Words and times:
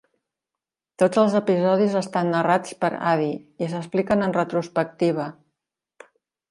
Tots 1.03 1.19
els 1.23 1.35
episodis 1.39 1.99
estan 2.01 2.33
narrats 2.37 2.73
per 2.81 2.91
Addie, 3.13 3.39
i 3.67 3.71
s'expliquen 3.75 4.29
en 4.31 4.35
retrospectiva. 4.41 5.33